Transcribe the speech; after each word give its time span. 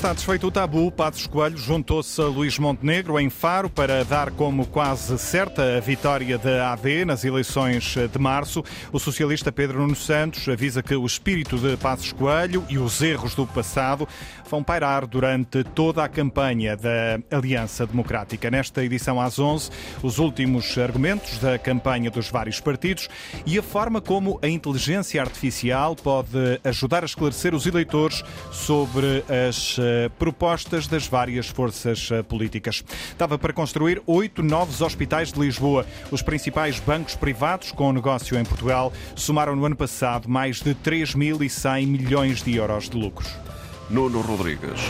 Está 0.00 0.14
desfeito 0.14 0.46
o 0.46 0.50
tabu. 0.50 0.90
Passos 0.90 1.26
Coelho 1.26 1.58
juntou-se 1.58 2.18
a 2.22 2.24
Luís 2.24 2.58
Montenegro 2.58 3.20
em 3.20 3.28
Faro 3.28 3.68
para 3.68 4.02
dar 4.02 4.30
como 4.30 4.66
quase 4.66 5.18
certa 5.18 5.76
a 5.76 5.80
vitória 5.80 6.38
da 6.38 6.72
AD 6.72 7.04
nas 7.04 7.22
eleições 7.22 7.96
de 8.10 8.18
março. 8.18 8.64
O 8.90 8.98
socialista 8.98 9.52
Pedro 9.52 9.80
Nuno 9.80 9.94
Santos 9.94 10.48
avisa 10.48 10.82
que 10.82 10.94
o 10.94 11.04
espírito 11.04 11.58
de 11.58 11.76
Passos 11.76 12.12
Coelho 12.12 12.64
e 12.70 12.78
os 12.78 13.02
erros 13.02 13.34
do 13.34 13.46
passado 13.46 14.08
vão 14.48 14.64
pairar 14.64 15.06
durante 15.06 15.62
toda 15.62 16.02
a 16.02 16.08
campanha 16.08 16.78
da 16.78 17.20
Aliança 17.30 17.86
Democrática. 17.86 18.50
Nesta 18.50 18.82
edição 18.82 19.20
às 19.20 19.38
11, 19.38 19.70
os 20.02 20.18
últimos 20.18 20.78
argumentos 20.78 21.36
da 21.38 21.58
campanha 21.58 22.10
dos 22.10 22.30
vários 22.30 22.58
partidos 22.58 23.06
e 23.44 23.58
a 23.58 23.62
forma 23.62 24.00
como 24.00 24.40
a 24.42 24.48
inteligência 24.48 25.20
artificial 25.20 25.94
pode 25.94 26.58
ajudar 26.64 27.02
a 27.02 27.06
esclarecer 27.06 27.54
os 27.54 27.66
eleitores 27.66 28.24
sobre 28.50 29.22
as 29.28 29.78
eh, 29.78 29.89
propostas 30.18 30.86
das 30.86 31.06
várias 31.06 31.48
forças 31.48 32.08
eh, 32.10 32.22
políticas. 32.22 32.84
Estava 33.08 33.38
para 33.38 33.52
construir 33.52 34.02
oito 34.06 34.42
novos 34.42 34.80
hospitais 34.80 35.32
de 35.32 35.40
Lisboa. 35.40 35.86
Os 36.10 36.22
principais 36.22 36.78
bancos 36.78 37.14
privados 37.14 37.72
com 37.72 37.92
negócio 37.92 38.38
em 38.38 38.44
Portugal 38.44 38.92
somaram 39.14 39.56
no 39.56 39.64
ano 39.64 39.76
passado 39.76 40.28
mais 40.28 40.60
de 40.60 40.74
3.100 40.74 41.86
milhões 41.86 42.42
de 42.42 42.56
euros 42.56 42.88
de 42.88 42.96
lucros. 42.96 43.28
Nuno 43.88 44.20
Rodrigues. 44.20 44.80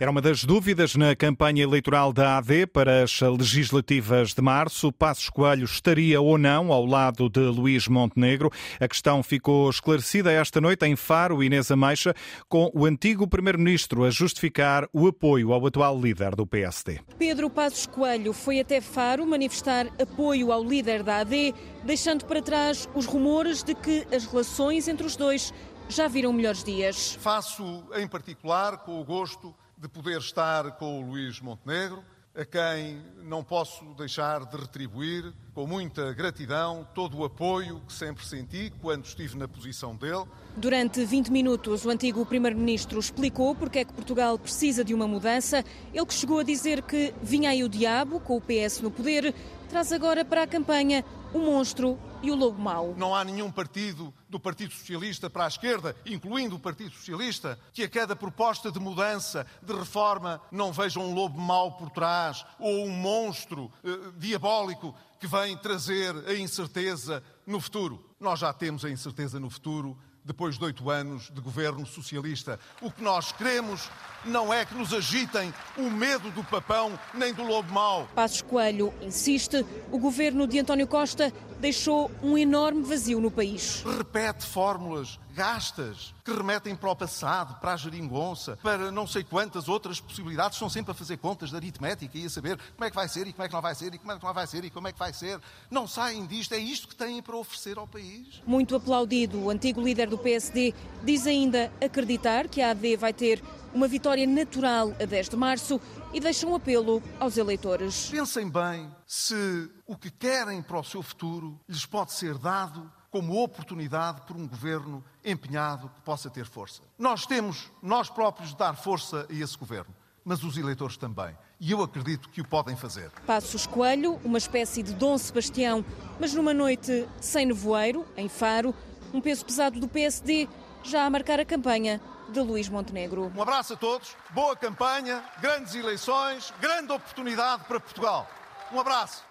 Era 0.00 0.10
uma 0.10 0.20
das 0.20 0.44
dúvidas 0.44 0.96
na 0.96 1.14
campanha 1.14 1.62
eleitoral 1.62 2.12
da 2.12 2.38
AD 2.38 2.66
para 2.66 3.04
as 3.04 3.20
legislativas 3.20 4.34
de 4.34 4.42
março. 4.42 4.90
Passos 4.90 5.30
Coelho 5.30 5.64
estaria 5.64 6.20
ou 6.20 6.36
não 6.36 6.72
ao 6.72 6.84
lado 6.84 7.28
de 7.30 7.38
Luís 7.38 7.86
Montenegro. 7.86 8.50
A 8.80 8.88
questão 8.88 9.22
ficou 9.22 9.70
esclarecida 9.70 10.32
esta 10.32 10.60
noite 10.60 10.84
em 10.84 10.96
Faro, 10.96 11.44
Inês 11.44 11.70
Ameixa, 11.70 12.12
com 12.48 12.72
o 12.74 12.84
antigo 12.84 13.28
primeiro-ministro 13.28 14.04
a 14.04 14.10
justificar 14.10 14.88
o 14.92 15.06
apoio 15.06 15.52
ao 15.52 15.64
atual 15.64 15.98
líder 16.00 16.34
do 16.34 16.44
PSD. 16.44 16.98
Pedro 17.16 17.48
Passos 17.48 17.86
Coelho 17.86 18.32
foi 18.32 18.58
até 18.58 18.80
Faro 18.80 19.24
manifestar 19.24 19.86
apoio 20.02 20.50
ao 20.50 20.64
líder 20.64 21.04
da 21.04 21.18
AD, 21.18 21.54
deixando 21.84 22.24
para 22.24 22.42
trás 22.42 22.88
os 22.96 23.06
rumores 23.06 23.62
de 23.62 23.76
que 23.76 24.04
as 24.12 24.26
relações 24.26 24.88
entre 24.88 25.06
os 25.06 25.14
dois 25.14 25.54
já 25.88 26.08
viram 26.08 26.32
melhores 26.32 26.64
dias. 26.64 27.16
Faço 27.20 27.84
em 27.96 28.08
particular 28.08 28.78
com 28.78 29.00
o 29.00 29.04
gosto 29.04 29.54
de 29.84 29.88
poder 29.88 30.18
estar 30.18 30.78
com 30.78 30.98
o 30.98 31.06
Luís 31.10 31.42
Montenegro, 31.42 32.02
a 32.34 32.42
quem 32.42 33.02
não 33.22 33.44
posso 33.44 33.84
deixar 33.98 34.46
de 34.46 34.56
retribuir 34.56 35.30
com 35.52 35.66
muita 35.66 36.10
gratidão 36.14 36.88
todo 36.94 37.18
o 37.18 37.24
apoio 37.26 37.82
que 37.86 37.92
sempre 37.92 38.24
senti 38.24 38.72
quando 38.80 39.04
estive 39.04 39.36
na 39.36 39.46
posição 39.46 39.94
dele. 39.94 40.24
Durante 40.56 41.04
20 41.04 41.30
minutos, 41.30 41.84
o 41.84 41.90
antigo 41.90 42.24
Primeiro-Ministro 42.24 42.98
explicou 42.98 43.54
porque 43.54 43.80
é 43.80 43.84
que 43.84 43.92
Portugal 43.92 44.38
precisa 44.38 44.82
de 44.82 44.94
uma 44.94 45.06
mudança. 45.06 45.62
Ele 45.92 46.06
que 46.06 46.14
chegou 46.14 46.38
a 46.38 46.42
dizer 46.42 46.80
que 46.80 47.12
vinha 47.22 47.50
aí 47.50 47.62
o 47.62 47.68
diabo, 47.68 48.20
com 48.20 48.38
o 48.38 48.40
PS 48.40 48.80
no 48.80 48.90
poder, 48.90 49.34
traz 49.68 49.92
agora 49.92 50.24
para 50.24 50.44
a 50.44 50.46
campanha 50.46 51.04
o 51.34 51.38
monstro 51.38 51.98
e 52.24 52.30
o 52.30 52.34
lobo 52.34 52.60
mau. 52.60 52.94
Não 52.96 53.14
há 53.14 53.22
nenhum 53.22 53.50
partido 53.50 54.12
do 54.28 54.40
Partido 54.40 54.72
Socialista 54.72 55.28
para 55.28 55.44
a 55.44 55.48
esquerda, 55.48 55.94
incluindo 56.06 56.56
o 56.56 56.58
Partido 56.58 56.92
Socialista, 56.92 57.58
que 57.72 57.82
a 57.82 57.88
cada 57.88 58.16
proposta 58.16 58.72
de 58.72 58.80
mudança, 58.80 59.46
de 59.62 59.74
reforma, 59.74 60.40
não 60.50 60.72
veja 60.72 60.98
um 60.98 61.12
lobo 61.12 61.38
mau 61.38 61.72
por 61.72 61.90
trás 61.90 62.46
ou 62.58 62.86
um 62.86 62.90
monstro 62.90 63.70
eh, 63.84 64.12
diabólico 64.16 64.94
que 65.20 65.26
vem 65.26 65.56
trazer 65.56 66.16
a 66.26 66.34
incerteza 66.34 67.22
no 67.46 67.60
futuro. 67.60 68.02
Nós 68.18 68.40
já 68.40 68.52
temos 68.54 68.84
a 68.84 68.90
incerteza 68.90 69.38
no 69.38 69.50
futuro 69.50 69.98
depois 70.24 70.56
de 70.58 70.64
oito 70.64 70.90
anos 70.90 71.30
de 71.30 71.40
governo 71.40 71.86
socialista. 71.86 72.58
O 72.80 72.90
que 72.90 73.02
nós 73.02 73.30
queremos 73.32 73.90
não 74.24 74.52
é 74.52 74.64
que 74.64 74.74
nos 74.74 74.92
agitem 74.92 75.52
o 75.76 75.90
medo 75.90 76.30
do 76.30 76.42
papão 76.42 76.98
nem 77.12 77.34
do 77.34 77.42
lobo 77.42 77.72
mau. 77.72 78.08
Passos 78.14 78.42
Coelho 78.42 78.92
insiste, 79.02 79.64
o 79.90 79.98
governo 79.98 80.46
de 80.46 80.58
António 80.58 80.86
Costa 80.86 81.32
deixou 81.60 82.10
um 82.22 82.38
enorme 82.38 82.82
vazio 82.82 83.20
no 83.20 83.30
país. 83.30 83.82
Repete 83.96 84.46
fórmulas 84.46 85.18
gastas 85.34 86.14
que 86.24 86.32
remetem 86.32 86.74
para 86.76 86.90
o 86.90 86.96
passado, 86.96 87.60
para 87.60 87.72
a 87.72 87.76
geringonça, 87.76 88.56
para 88.62 88.90
não 88.90 89.06
sei 89.06 89.24
quantas 89.24 89.68
outras 89.68 90.00
possibilidades. 90.00 90.56
Estão 90.56 90.70
sempre 90.70 90.92
a 90.92 90.94
fazer 90.94 91.16
contas 91.18 91.50
de 91.50 91.56
aritmética 91.56 92.16
e 92.16 92.24
a 92.24 92.30
saber 92.30 92.58
como 92.74 92.84
é 92.84 92.90
que 92.90 92.96
vai 92.96 93.08
ser 93.08 93.26
e 93.26 93.32
como 93.32 93.42
é 93.42 93.48
que 93.48 93.54
não 93.54 93.62
vai 93.62 93.74
ser 93.74 93.94
e 93.94 93.98
como 93.98 94.12
é 94.12 94.16
que 94.16 94.24
não 94.24 94.32
vai 94.32 94.46
ser 94.46 94.64
e 94.64 94.70
como 94.70 94.88
é 94.88 94.92
que 94.92 94.98
vai 94.98 95.12
ser. 95.12 95.40
Não 95.70 95.86
saem 95.86 96.24
disto. 96.24 96.54
É 96.54 96.58
isto 96.58 96.88
que 96.88 96.94
têm 96.94 97.20
para 97.20 97.36
oferecer 97.36 97.76
ao 97.76 97.86
país. 97.86 98.40
Muito 98.46 98.76
aplaudido, 98.76 99.38
o 99.38 99.50
antigo 99.50 99.82
líder 99.82 100.08
do 100.08 100.16
PSD 100.16 100.72
diz 101.02 101.26
ainda 101.26 101.72
acreditar 101.84 102.48
que 102.48 102.62
a 102.62 102.70
AD 102.70 102.96
vai 102.96 103.12
ter 103.12 103.42
uma 103.74 103.88
vitória 103.88 104.26
natural 104.26 104.94
a 105.02 105.04
10 105.04 105.30
de 105.30 105.36
março 105.36 105.80
e 106.12 106.20
deixa 106.20 106.46
um 106.46 106.54
apelo 106.54 107.02
aos 107.18 107.36
eleitores. 107.36 108.08
Pensem 108.08 108.48
bem 108.48 108.88
se 109.04 109.68
o 109.84 109.96
que 109.96 110.10
querem 110.10 110.62
para 110.62 110.78
o 110.78 110.84
seu 110.84 111.02
futuro 111.02 111.60
lhes 111.68 111.84
pode 111.84 112.12
ser 112.12 112.38
dado 112.38 112.90
como 113.14 113.40
oportunidade 113.40 114.22
por 114.22 114.34
um 114.34 114.44
governo 114.44 115.00
empenhado 115.24 115.88
que 115.88 116.00
possa 116.00 116.28
ter 116.28 116.44
força. 116.44 116.82
Nós 116.98 117.24
temos, 117.24 117.70
nós 117.80 118.10
próprios, 118.10 118.48
de 118.50 118.56
dar 118.56 118.74
força 118.74 119.24
a 119.30 119.32
esse 119.32 119.56
governo, 119.56 119.94
mas 120.24 120.42
os 120.42 120.56
eleitores 120.56 120.96
também. 120.96 121.32
E 121.60 121.70
eu 121.70 121.80
acredito 121.80 122.28
que 122.28 122.40
o 122.40 122.44
podem 122.44 122.74
fazer. 122.74 123.12
Passos 123.24 123.68
Coelho, 123.68 124.18
uma 124.24 124.36
espécie 124.36 124.82
de 124.82 124.92
Dom 124.94 125.16
Sebastião, 125.16 125.84
mas 126.18 126.34
numa 126.34 126.52
noite 126.52 127.08
sem 127.20 127.46
nevoeiro, 127.46 128.04
em 128.16 128.28
Faro, 128.28 128.74
um 129.12 129.20
peso 129.20 129.46
pesado 129.46 129.78
do 129.78 129.86
PSD 129.86 130.48
já 130.82 131.04
a 131.04 131.10
marcar 131.10 131.38
a 131.38 131.44
campanha 131.44 132.00
de 132.30 132.40
Luís 132.40 132.68
Montenegro. 132.68 133.30
Um 133.32 133.42
abraço 133.42 133.74
a 133.74 133.76
todos, 133.76 134.16
boa 134.30 134.56
campanha, 134.56 135.22
grandes 135.40 135.72
eleições, 135.76 136.52
grande 136.60 136.90
oportunidade 136.90 137.62
para 137.66 137.78
Portugal. 137.78 138.28
Um 138.72 138.80
abraço. 138.80 139.22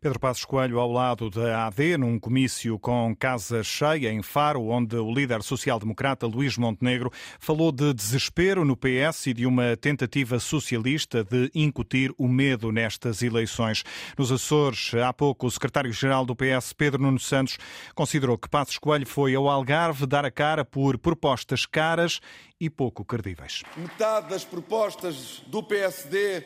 Pedro 0.00 0.20
Passos 0.20 0.44
Coelho 0.44 0.78
ao 0.78 0.90
lado 0.90 1.30
da 1.30 1.66
AD, 1.66 1.96
num 1.96 2.18
comício 2.18 2.78
com 2.78 3.14
casa 3.16 3.62
cheia 3.62 4.12
em 4.12 4.22
Faro, 4.22 4.68
onde 4.68 4.96
o 4.96 5.12
líder 5.12 5.42
social-democrata 5.42 6.26
Luís 6.26 6.56
Montenegro 6.56 7.10
falou 7.38 7.72
de 7.72 7.92
desespero 7.92 8.64
no 8.64 8.76
PS 8.76 9.28
e 9.28 9.34
de 9.34 9.46
uma 9.46 9.76
tentativa 9.76 10.38
socialista 10.38 11.24
de 11.24 11.50
incutir 11.54 12.12
o 12.18 12.28
medo 12.28 12.70
nestas 12.70 13.22
eleições. 13.22 13.82
Nos 14.16 14.30
Açores, 14.30 14.92
há 14.94 15.12
pouco, 15.12 15.46
o 15.46 15.50
secretário-geral 15.50 16.24
do 16.24 16.36
PS, 16.36 16.72
Pedro 16.72 17.02
Nuno 17.02 17.18
Santos, 17.18 17.58
considerou 17.94 18.38
que 18.38 18.48
Passos 18.48 18.78
Coelho 18.78 19.06
foi 19.06 19.34
ao 19.34 19.48
Algarve 19.48 20.06
dar 20.06 20.24
a 20.24 20.30
cara 20.30 20.64
por 20.64 20.98
propostas 20.98 21.66
caras 21.66 22.20
e 22.60 22.70
pouco 22.70 23.04
credíveis. 23.04 23.62
Metade 23.76 24.28
das 24.28 24.44
propostas 24.44 25.42
do 25.46 25.62
PSD 25.62 26.44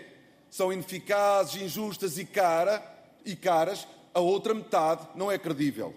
são 0.51 0.73
ineficazes, 0.73 1.61
injustas 1.61 2.19
e 2.19 2.25
cara 2.25 2.98
e 3.25 3.37
caras, 3.37 3.87
a 4.15 4.21
outra 4.21 4.55
metade 4.55 5.09
não 5.15 5.31
é 5.31 5.39
credível. 5.39 5.95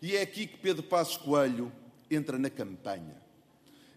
E 0.00 0.16
é 0.16 0.22
aqui 0.22 0.46
que 0.46 0.58
Pedro 0.58 0.82
Passos 0.82 1.16
Coelho 1.16 1.70
entra 2.10 2.38
na 2.38 2.50
campanha. 2.50 3.16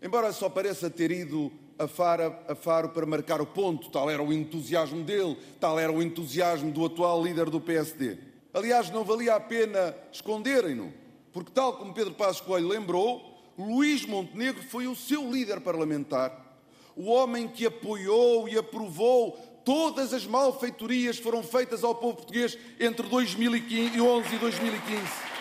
Embora 0.01 0.31
só 0.31 0.49
pareça 0.49 0.89
ter 0.89 1.11
ido 1.11 1.51
a 1.77 1.87
Faro, 1.87 2.35
a 2.47 2.55
Faro 2.55 2.89
para 2.89 3.05
marcar 3.05 3.41
o 3.41 3.45
ponto, 3.45 3.89
tal 3.89 4.09
era 4.09 4.21
o 4.21 4.31
entusiasmo 4.31 5.03
dele, 5.03 5.37
tal 5.59 5.79
era 5.79 5.91
o 5.91 6.01
entusiasmo 6.01 6.71
do 6.71 6.85
atual 6.85 7.23
líder 7.23 7.49
do 7.49 7.59
PSD. 7.59 8.17
Aliás, 8.53 8.89
não 8.89 9.03
valia 9.03 9.35
a 9.35 9.39
pena 9.39 9.95
esconderem-no, 10.11 10.93
porque, 11.33 11.51
tal 11.51 11.73
como 11.77 11.93
Pedro 11.93 12.13
Passos 12.13 12.41
Coelho 12.41 12.67
lembrou, 12.67 13.35
Luís 13.57 14.05
Montenegro 14.05 14.63
foi 14.63 14.87
o 14.87 14.95
seu 14.95 15.29
líder 15.29 15.59
parlamentar, 15.59 16.59
o 16.95 17.09
homem 17.09 17.47
que 17.47 17.65
apoiou 17.65 18.47
e 18.47 18.57
aprovou 18.57 19.37
todas 19.65 20.13
as 20.13 20.25
malfeitorias 20.25 21.17
foram 21.17 21.43
feitas 21.43 21.83
ao 21.83 21.95
povo 21.95 22.17
português 22.17 22.57
entre 22.79 23.07
2011 23.09 24.35
e 24.35 24.37
2015. 24.37 25.35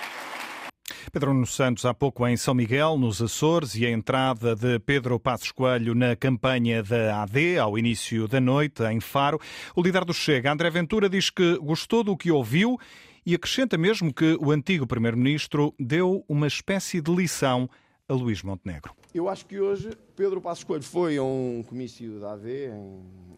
Pedro 1.13 1.33
Nuno 1.33 1.47
Santos, 1.47 1.85
há 1.85 1.95
pouco 1.95 2.27
em 2.27 2.37
São 2.37 2.55
Miguel, 2.55 2.99
nos 2.99 3.23
Açores, 3.23 3.77
e 3.77 3.87
a 3.87 3.91
entrada 3.91 4.57
de 4.57 4.81
Pedro 4.81 5.21
Passos 5.21 5.53
Coelho 5.53 5.95
na 5.95 6.17
campanha 6.17 6.83
da 6.83 7.23
AD, 7.23 7.59
ao 7.59 7.79
início 7.79 8.27
da 8.27 8.41
noite, 8.41 8.83
em 8.83 8.99
Faro. 8.99 9.39
O 9.77 9.83
líder 9.83 10.05
do 10.05 10.13
Chega, 10.13 10.51
André 10.51 10.71
Ventura, 10.71 11.09
diz 11.09 11.31
que 11.31 11.57
gostou 11.59 12.03
do 12.03 12.17
que 12.17 12.33
ouviu 12.33 12.77
e 13.25 13.35
acrescenta 13.35 13.79
mesmo 13.79 14.13
que 14.13 14.37
o 14.41 14.51
antigo 14.51 14.89
Primeiro-Ministro 14.89 15.73
deu 15.79 16.25
uma 16.29 16.49
espécie 16.49 17.01
de 17.01 17.15
lição 17.15 17.71
a 18.09 18.13
Luís 18.13 18.43
Montenegro. 18.43 18.93
Eu 19.15 19.29
acho 19.29 19.47
que 19.47 19.61
hoje 19.61 19.91
Pedro 20.17 20.41
Passos 20.41 20.65
Coelho 20.65 20.83
foi 20.83 21.17
a 21.17 21.23
um 21.23 21.65
comício 21.67 22.19
da 22.19 22.33
AD 22.33 22.71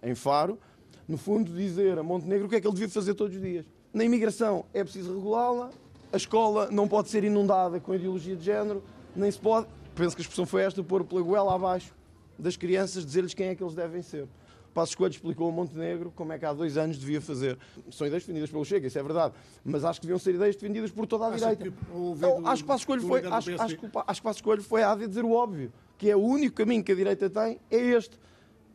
em, 0.02 0.10
em 0.10 0.14
Faro, 0.14 0.58
no 1.08 1.16
fundo, 1.16 1.52
dizer 1.52 1.98
a 1.98 2.02
Montenegro 2.02 2.46
o 2.46 2.48
que 2.48 2.56
é 2.56 2.60
que 2.60 2.66
ele 2.66 2.74
devia 2.74 2.88
fazer 2.88 3.14
todos 3.14 3.36
os 3.36 3.42
dias. 3.42 3.64
Na 3.92 4.04
imigração 4.04 4.64
é 4.74 4.82
preciso 4.82 5.14
regulá-la, 5.14 5.70
a 6.12 6.16
escola 6.16 6.68
não 6.70 6.88
pode 6.88 7.08
ser 7.08 7.24
inundada 7.24 7.80
com 7.80 7.94
ideologia 7.94 8.36
de 8.36 8.44
género, 8.44 8.82
nem 9.14 9.30
se 9.30 9.38
pode, 9.38 9.66
penso 9.94 10.14
que 10.14 10.22
a 10.22 10.24
expressão 10.24 10.46
foi 10.46 10.62
esta, 10.62 10.82
pôr 10.82 11.04
pela 11.04 11.22
goela 11.22 11.54
abaixo 11.54 11.94
das 12.38 12.56
crianças, 12.56 13.04
dizer-lhes 13.04 13.34
quem 13.34 13.48
é 13.48 13.54
que 13.54 13.62
eles 13.62 13.74
devem 13.74 14.02
ser. 14.02 14.28
Passos 14.76 14.94
Coelho 14.94 15.12
explicou 15.12 15.48
a 15.48 15.52
Montenegro 15.52 16.12
como 16.14 16.34
é 16.34 16.38
que 16.38 16.44
há 16.44 16.52
dois 16.52 16.76
anos 16.76 16.98
devia 16.98 17.18
fazer. 17.18 17.56
São 17.90 18.06
ideias 18.06 18.24
defendidas 18.24 18.50
pelo 18.50 18.62
Chega, 18.62 18.86
isso 18.86 18.98
é 18.98 19.02
verdade. 19.02 19.32
Mas 19.64 19.86
acho 19.86 19.98
que 19.98 20.06
deviam 20.06 20.18
ser 20.18 20.34
ideias 20.34 20.54
defendidas 20.54 20.90
por 20.90 21.06
toda 21.06 21.28
a 21.28 21.30
direita. 21.30 21.64
Que 21.64 21.72
Eu, 22.22 22.46
acho 22.46 22.62
que 22.62 22.68
Passos 22.68 22.84
Coelho 22.84 23.00
foi, 23.00 23.20
acho, 23.20 23.54
acho, 23.54 23.62
acho 23.62 23.76
que 24.20 24.22
Passos 24.22 24.42
Coelho 24.42 24.62
foi 24.62 24.82
a 24.82 24.94
dizer 24.94 25.24
o 25.24 25.32
óbvio, 25.32 25.72
que 25.96 26.10
é 26.10 26.14
o 26.14 26.20
único 26.20 26.56
caminho 26.56 26.84
que 26.84 26.92
a 26.92 26.94
direita 26.94 27.30
tem, 27.30 27.58
é 27.70 27.76
este. 27.76 28.18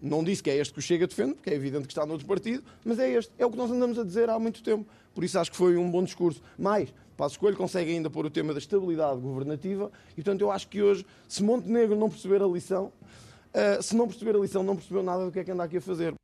Não 0.01 0.23
disse 0.23 0.41
que 0.41 0.49
é 0.49 0.57
este 0.57 0.73
que 0.73 0.79
o 0.79 0.81
Chega 0.81 1.05
defende, 1.05 1.35
porque 1.35 1.49
é 1.51 1.53
evidente 1.53 1.87
que 1.87 1.93
está 1.93 2.05
noutro 2.05 2.25
partido, 2.25 2.63
mas 2.83 2.97
é 2.97 3.11
este. 3.11 3.31
É 3.37 3.45
o 3.45 3.51
que 3.51 3.57
nós 3.57 3.69
andamos 3.69 3.99
a 3.99 4.03
dizer 4.03 4.29
há 4.29 4.39
muito 4.39 4.63
tempo. 4.63 4.85
Por 5.13 5.23
isso 5.23 5.37
acho 5.37 5.51
que 5.51 5.57
foi 5.57 5.77
um 5.77 5.91
bom 5.91 6.03
discurso. 6.03 6.41
Mais, 6.57 6.91
Passos 7.15 7.37
Coelho 7.37 7.55
consegue 7.55 7.91
ainda 7.91 8.09
pôr 8.09 8.25
o 8.25 8.29
tema 8.29 8.51
da 8.51 8.59
estabilidade 8.59 9.19
governativa 9.19 9.91
e, 10.13 10.15
portanto, 10.15 10.41
eu 10.41 10.51
acho 10.51 10.67
que 10.67 10.81
hoje, 10.81 11.05
se 11.27 11.43
Montenegro 11.43 11.95
não 11.95 12.09
perceber 12.09 12.41
a 12.41 12.47
lição, 12.47 12.91
uh, 13.53 13.83
se 13.83 13.95
não 13.95 14.07
perceber 14.07 14.35
a 14.35 14.39
lição, 14.39 14.63
não 14.63 14.75
percebeu 14.75 15.03
nada 15.03 15.25
do 15.25 15.31
que 15.31 15.39
é 15.39 15.43
que 15.43 15.51
anda 15.51 15.63
aqui 15.63 15.77
a 15.77 15.81
fazer. 15.81 16.15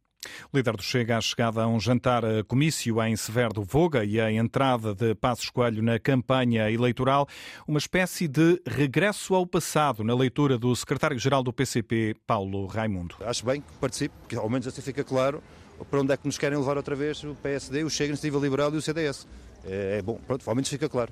O 0.52 0.58
líder 0.58 0.76
do 0.76 0.82
Chega 0.82 1.18
à 1.18 1.22
chegada 1.22 1.62
a 1.62 1.68
um 1.68 1.80
jantar 1.80 2.26
a 2.26 2.44
comício 2.44 3.02
em 3.04 3.16
Severo 3.16 3.54
do 3.54 3.64
Voga 3.64 4.04
e 4.04 4.20
a 4.20 4.32
entrada 4.32 4.96
de 4.96 5.14
Passos 5.14 5.50
Coelho 5.50 5.84
na 5.84 6.00
campanha 6.00 6.72
eleitoral, 6.72 7.28
uma 7.68 7.78
espécie 7.78 8.28
de 8.28 8.62
regresso 8.66 9.36
ao 9.36 9.46
passado 9.46 10.04
na 10.04 10.16
leitura 10.16 10.58
do 10.58 10.76
secretário-geral 10.76 11.44
do 11.44 11.54
PCP, 11.54 12.16
Paulo 12.26 12.66
Raimundo. 12.66 13.16
Acho 13.22 13.46
bem 13.46 13.62
que 13.62 13.72
participe, 13.80 14.16
porque 14.22 14.36
ao 14.36 14.50
menos 14.50 14.68
assim 14.68 14.82
fica 14.82 15.04
claro 15.04 15.42
para 15.90 16.02
onde 16.02 16.12
é 16.12 16.18
que 16.18 16.26
nos 16.26 16.38
querem 16.38 16.58
levar 16.58 16.78
outra 16.78 16.96
vez 16.96 17.24
o 17.24 17.36
PSD, 17.36 17.84
o 17.84 17.90
Chega, 17.90 18.10
a 18.10 18.14
Iniciativa 18.14 18.40
Liberal 18.40 18.74
e 18.74 18.78
o 18.78 18.82
CDS. 18.82 19.28
É, 19.64 19.98
é 20.00 20.02
bom, 20.02 20.20
pronto, 20.26 20.48
ao 20.50 20.56
menos 20.56 20.70
fica 20.70 20.90
claro. 20.90 21.12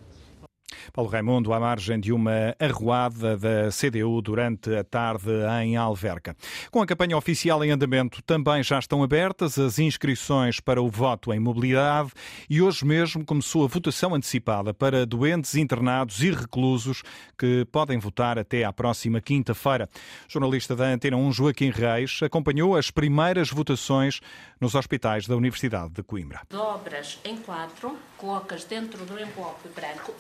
Paulo 0.93 1.09
Raimundo, 1.09 1.53
à 1.53 1.59
margem 1.59 1.99
de 1.99 2.11
uma 2.11 2.55
arruada 2.59 3.37
da 3.37 3.69
CDU 3.69 4.21
durante 4.21 4.73
a 4.75 4.83
tarde 4.83 5.29
em 5.63 5.75
Alverca. 5.75 6.35
Com 6.71 6.81
a 6.81 6.85
campanha 6.85 7.17
oficial 7.17 7.63
em 7.63 7.71
andamento, 7.71 8.21
também 8.21 8.63
já 8.63 8.79
estão 8.79 9.03
abertas 9.03 9.57
as 9.57 9.79
inscrições 9.79 10.59
para 10.59 10.81
o 10.81 10.89
voto 10.89 11.33
em 11.33 11.39
mobilidade 11.39 12.11
e 12.49 12.61
hoje 12.61 12.85
mesmo 12.85 13.25
começou 13.25 13.63
a 13.63 13.67
votação 13.67 14.13
antecipada 14.13 14.73
para 14.73 15.05
doentes 15.05 15.55
internados 15.55 16.21
e 16.21 16.31
reclusos 16.31 17.03
que 17.37 17.65
podem 17.71 17.97
votar 17.97 18.37
até 18.37 18.63
à 18.63 18.73
próxima 18.73 19.21
quinta-feira. 19.21 19.89
Jornalista 20.27 20.75
da 20.75 20.85
Antena 20.85 21.17
1, 21.17 21.31
Joaquim 21.31 21.69
Reis, 21.69 22.19
acompanhou 22.23 22.75
as 22.75 22.91
primeiras 22.91 23.49
votações 23.49 24.19
nos 24.59 24.75
hospitais 24.75 25.27
da 25.27 25.35
Universidade 25.35 25.93
de 25.93 26.03
Coimbra. 26.03 26.41
Dobras 26.49 27.19
em 27.23 27.37
quatro, 27.37 27.97
colocas 28.17 28.63
dentro 28.63 29.05
do 29.05 29.19
envelope 29.19 29.67
branco, 29.75 30.13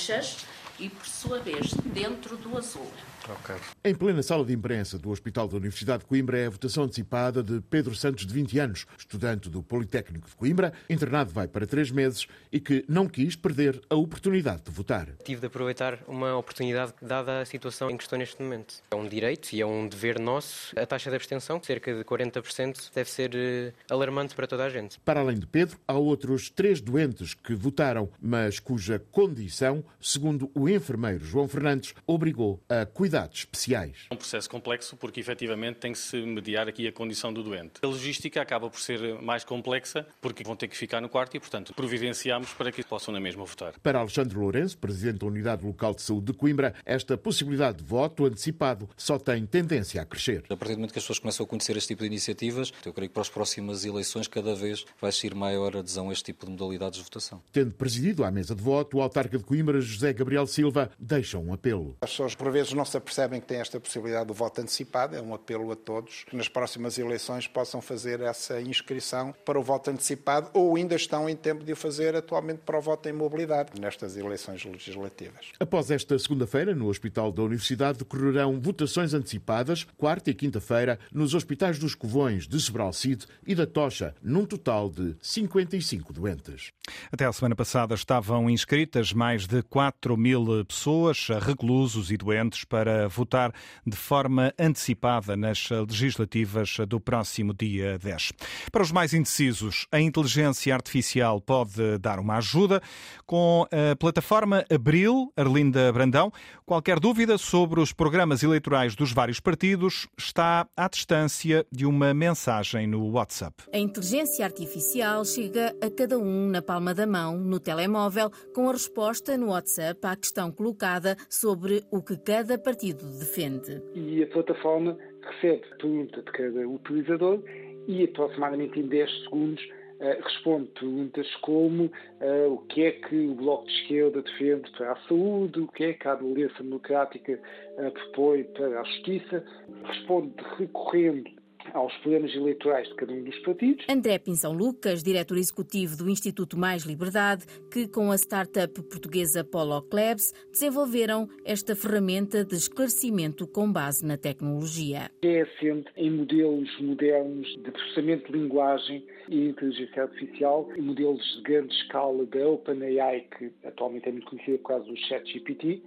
fechas 0.00 0.36
e, 0.80 0.88
por 0.88 1.06
sua 1.06 1.38
vez, 1.38 1.72
dentro 1.92 2.36
do 2.36 2.56
azul. 2.56 2.90
Okay. 3.28 3.56
Em 3.84 3.94
plena 3.94 4.22
sala 4.22 4.44
de 4.44 4.52
imprensa 4.52 4.98
do 4.98 5.10
Hospital 5.10 5.46
da 5.46 5.56
Universidade 5.56 6.00
de 6.00 6.06
Coimbra 6.06 6.38
é 6.38 6.46
a 6.46 6.50
votação 6.50 6.84
antecipada 6.84 7.42
de 7.42 7.60
Pedro 7.60 7.94
Santos, 7.94 8.26
de 8.26 8.32
20 8.32 8.58
anos, 8.58 8.86
estudante 8.98 9.48
do 9.48 9.62
Politécnico 9.62 10.28
de 10.28 10.34
Coimbra, 10.34 10.72
internado 10.88 11.30
vai 11.30 11.46
para 11.46 11.66
três 11.66 11.90
meses 11.90 12.26
e 12.50 12.58
que 12.58 12.84
não 12.88 13.06
quis 13.06 13.36
perder 13.36 13.80
a 13.90 13.94
oportunidade 13.94 14.62
de 14.62 14.70
votar. 14.70 15.08
Tive 15.22 15.40
de 15.40 15.46
aproveitar 15.46 15.98
uma 16.08 16.36
oportunidade 16.36 16.94
dada 17.00 17.40
a 17.40 17.44
situação 17.44 17.90
em 17.90 17.96
que 17.96 18.02
estou 18.02 18.18
neste 18.18 18.42
momento. 18.42 18.82
É 18.90 18.94
um 18.94 19.06
direito 19.06 19.52
e 19.52 19.60
é 19.60 19.66
um 19.66 19.86
dever 19.86 20.18
nosso. 20.18 20.72
A 20.78 20.86
taxa 20.86 21.10
de 21.10 21.16
abstenção, 21.16 21.62
cerca 21.62 21.94
de 21.94 22.02
40%, 22.02 22.90
deve 22.94 23.10
ser 23.10 23.30
eh, 23.34 23.72
alarmante 23.88 24.34
para 24.34 24.46
toda 24.46 24.64
a 24.64 24.70
gente. 24.70 24.98
Para 25.00 25.20
além 25.20 25.38
de 25.38 25.46
Pedro, 25.46 25.78
há 25.86 25.94
outros 25.94 26.48
três 26.48 26.80
doentes 26.80 27.34
que 27.34 27.54
votaram, 27.54 28.08
mas 28.20 28.58
cuja 28.58 28.98
condição, 29.10 29.84
segundo 30.00 30.50
o 30.54 30.68
enfermeiro 30.74 31.24
João 31.24 31.48
Fernandes, 31.48 31.94
obrigou 32.06 32.62
a 32.68 32.86
cuidados 32.86 33.40
especiais. 33.40 34.06
É 34.10 34.14
um 34.14 34.16
processo 34.16 34.48
complexo 34.48 34.96
porque 34.96 35.20
efetivamente 35.20 35.76
tem 35.76 35.92
que 35.92 35.98
se 35.98 36.20
mediar 36.22 36.68
aqui 36.68 36.86
a 36.86 36.92
condição 36.92 37.32
do 37.32 37.42
doente. 37.42 37.74
A 37.82 37.86
logística 37.86 38.40
acaba 38.40 38.68
por 38.68 38.80
ser 38.80 39.20
mais 39.22 39.44
complexa 39.44 40.06
porque 40.20 40.42
vão 40.42 40.56
ter 40.56 40.68
que 40.68 40.76
ficar 40.76 41.00
no 41.00 41.08
quarto 41.08 41.36
e, 41.36 41.40
portanto, 41.40 41.74
providenciamos 41.74 42.52
para 42.52 42.70
que 42.70 42.82
possam 42.84 43.12
na 43.12 43.20
mesma 43.20 43.44
votar. 43.44 43.74
Para 43.80 43.98
Alexandre 43.98 44.36
Lourenço, 44.36 44.78
presidente 44.78 45.18
da 45.18 45.26
Unidade 45.26 45.64
Local 45.64 45.94
de 45.94 46.02
Saúde 46.02 46.26
de 46.26 46.32
Coimbra, 46.32 46.74
esta 46.84 47.16
possibilidade 47.16 47.78
de 47.78 47.84
voto 47.84 48.24
antecipado 48.24 48.88
só 48.96 49.18
tem 49.18 49.46
tendência 49.46 50.02
a 50.02 50.04
crescer. 50.04 50.44
A 50.48 50.56
partir 50.56 50.74
do 50.74 50.78
momento 50.78 50.92
que 50.92 50.98
as 50.98 51.04
pessoas 51.04 51.18
começam 51.18 51.44
a 51.44 51.48
conhecer 51.48 51.76
este 51.76 51.88
tipo 51.88 52.02
de 52.02 52.06
iniciativas, 52.06 52.72
eu 52.84 52.92
creio 52.92 53.08
que 53.08 53.14
para 53.14 53.22
as 53.22 53.28
próximas 53.28 53.84
eleições 53.84 54.28
cada 54.28 54.54
vez 54.54 54.84
vai 55.00 55.12
ser 55.12 55.34
maior 55.34 55.76
adesão 55.76 56.10
a 56.10 56.12
este 56.12 56.24
tipo 56.26 56.46
de 56.46 56.52
modalidades 56.52 56.98
de 56.98 57.04
votação. 57.04 57.42
Tendo 57.52 57.74
presidido 57.74 58.24
à 58.24 58.30
mesa 58.30 58.54
de 58.54 58.62
voto, 58.62 58.98
o 58.98 59.02
autarca 59.02 59.38
de 59.38 59.44
Coimbra, 59.44 59.80
José 59.80 60.12
Gabriel 60.12 60.46
Silva, 60.46 60.59
deixa 60.98 61.38
um 61.38 61.52
apelo. 61.52 61.96
As 62.00 62.10
pessoas, 62.10 62.34
por 62.34 62.50
vezes, 62.50 62.72
não 62.72 62.84
se 62.84 62.98
percebem 63.00 63.40
que 63.40 63.46
têm 63.46 63.60
esta 63.60 63.78
possibilidade 63.80 64.26
do 64.26 64.34
voto 64.34 64.60
antecipado. 64.60 65.16
É 65.16 65.22
um 65.22 65.34
apelo 65.34 65.70
a 65.70 65.76
todos 65.76 66.24
que 66.24 66.36
nas 66.36 66.48
próximas 66.48 66.98
eleições 66.98 67.46
possam 67.46 67.80
fazer 67.80 68.20
essa 68.20 68.60
inscrição 68.60 69.34
para 69.44 69.58
o 69.58 69.62
voto 69.62 69.90
antecipado 69.90 70.50
ou 70.52 70.76
ainda 70.76 70.94
estão 70.94 71.28
em 71.28 71.36
tempo 71.36 71.64
de 71.64 71.72
o 71.72 71.76
fazer 71.76 72.14
atualmente 72.14 72.60
para 72.64 72.78
o 72.78 72.80
voto 72.80 73.08
em 73.08 73.12
mobilidade 73.12 73.80
nestas 73.80 74.16
eleições 74.16 74.64
legislativas. 74.64 75.52
Após 75.58 75.90
esta 75.90 76.18
segunda-feira, 76.18 76.74
no 76.74 76.88
Hospital 76.88 77.32
da 77.32 77.42
Universidade, 77.42 77.98
decorrerão 77.98 78.60
votações 78.60 79.14
antecipadas, 79.14 79.84
quarta 79.96 80.30
e 80.30 80.34
quinta-feira, 80.34 80.98
nos 81.12 81.34
hospitais 81.34 81.78
dos 81.78 81.94
Covões, 81.94 82.46
de 82.46 82.60
Sebralcide 82.60 83.26
e 83.46 83.54
da 83.54 83.66
Tocha, 83.66 84.14
num 84.22 84.44
total 84.44 84.90
de 84.90 85.16
55 85.20 86.12
doentes. 86.12 86.72
Até 87.12 87.24
a 87.24 87.32
semana 87.32 87.54
passada 87.54 87.94
estavam 87.94 88.48
inscritas 88.50 89.12
mais 89.12 89.46
de 89.46 89.62
4 89.62 90.16
mil 90.16 90.39
pessoas, 90.66 91.28
reclusos 91.40 92.10
e 92.10 92.16
doentes, 92.16 92.64
para 92.64 93.08
votar 93.08 93.52
de 93.86 93.96
forma 93.96 94.52
antecipada 94.58 95.36
nas 95.36 95.68
legislativas 95.70 96.76
do 96.88 97.00
próximo 97.00 97.54
dia 97.54 97.98
10. 97.98 98.32
Para 98.70 98.82
os 98.82 98.92
mais 98.92 99.14
indecisos, 99.14 99.86
a 99.90 100.00
inteligência 100.00 100.74
artificial 100.74 101.40
pode 101.40 101.98
dar 101.98 102.18
uma 102.18 102.36
ajuda. 102.36 102.82
Com 103.26 103.66
a 103.70 103.96
plataforma 103.96 104.64
Abril, 104.70 105.32
Arlinda 105.36 105.92
Brandão, 105.92 106.32
qualquer 106.66 106.98
dúvida 106.98 107.38
sobre 107.38 107.80
os 107.80 107.92
programas 107.92 108.42
eleitorais 108.42 108.94
dos 108.94 109.12
vários 109.12 109.40
partidos 109.40 110.06
está 110.18 110.66
à 110.76 110.88
distância 110.88 111.66
de 111.70 111.86
uma 111.86 112.14
mensagem 112.14 112.86
no 112.86 113.10
WhatsApp. 113.10 113.64
A 113.72 113.78
inteligência 113.78 114.44
artificial 114.44 115.24
chega 115.24 115.74
a 115.80 115.90
cada 115.90 116.18
um 116.18 116.48
na 116.48 116.62
palma 116.62 116.94
da 116.94 117.06
mão, 117.06 117.36
no 117.36 117.58
telemóvel, 117.58 118.30
com 118.54 118.68
a 118.68 118.72
resposta 118.72 119.36
no 119.36 119.48
WhatsApp 119.48 120.00
à 120.06 120.16
questão 120.16 120.29
colocada 120.52 121.16
sobre 121.28 121.82
o 121.90 122.02
que 122.02 122.16
cada 122.16 122.56
partido 122.56 123.04
defende. 123.18 123.82
E 123.94 124.22
a 124.22 124.26
plataforma 124.28 124.96
recebe 125.22 125.62
a 125.72 125.76
pergunta 125.76 126.22
de 126.22 126.32
cada 126.32 126.68
utilizador 126.68 127.42
e 127.86 128.04
aproximadamente 128.04 128.78
em 128.78 128.86
10 128.86 129.24
segundos 129.24 129.62
uh, 130.00 130.22
responde 130.22 130.68
perguntas 130.78 131.34
como 131.36 131.84
uh, 131.84 132.52
o 132.52 132.58
que 132.68 132.82
é 132.82 132.92
que 132.92 133.16
o 133.16 133.34
Bloco 133.34 133.66
de 133.66 133.72
Esquerda 133.72 134.22
defende 134.22 134.70
para 134.72 134.92
a 134.92 134.96
saúde, 135.08 135.60
o 135.60 135.68
que 135.68 135.84
é 135.84 135.92
que 135.94 136.08
a 136.08 136.12
Aliança 136.12 136.62
Democrática 136.62 137.40
uh, 137.78 137.90
propõe 137.90 138.44
para 138.44 138.80
a 138.80 138.84
justiça, 138.84 139.44
responde 139.84 140.32
recorrendo 140.58 141.39
aos 141.72 141.94
programas 141.98 142.34
eleitorais 142.34 142.88
de 142.88 142.94
cada 142.94 143.12
um 143.12 143.22
dos 143.22 143.38
partidos. 143.40 143.84
André 143.88 144.18
Pinção 144.18 144.52
Lucas, 144.52 145.02
diretor 145.02 145.36
executivo 145.36 145.96
do 145.96 146.08
Instituto 146.10 146.58
Mais 146.58 146.84
Liberdade, 146.84 147.44
que 147.70 147.86
com 147.88 148.10
a 148.10 148.16
startup 148.16 148.72
portuguesa 148.82 149.44
Polo 149.44 149.82
Clubs 149.82 150.32
desenvolveram 150.50 151.28
esta 151.44 151.74
ferramenta 151.76 152.44
de 152.44 152.54
esclarecimento 152.54 153.46
com 153.46 153.70
base 153.70 154.04
na 154.04 154.16
tecnologia. 154.16 155.10
É 155.22 155.42
assente 155.42 155.90
em 155.96 156.10
modelos 156.10 156.68
modernos 156.80 157.48
de 157.62 157.70
processamento 157.70 158.32
de 158.32 158.38
linguagem 158.38 159.04
e 159.28 159.48
inteligência 159.48 160.02
artificial, 160.02 160.68
e 160.76 160.80
modelos 160.80 161.22
de 161.36 161.42
grande 161.42 161.74
escala 161.74 162.24
da 162.26 162.48
OpenAI, 162.48 163.26
que 163.38 163.52
atualmente 163.64 164.08
é 164.08 164.12
muito 164.12 164.26
conhecida 164.26 164.58
por 164.58 164.68
causa 164.68 164.86
do 164.86 164.96
ChatGPT, 164.96 165.82